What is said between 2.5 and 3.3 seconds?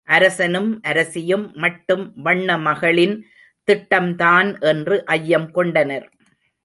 மகளின்